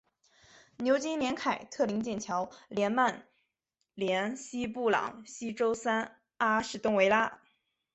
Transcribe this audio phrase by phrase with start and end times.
[0.79, 3.27] 牛津联凯特灵剑桥联曼
[3.93, 7.39] 联西布朗锡周三阿士东维拉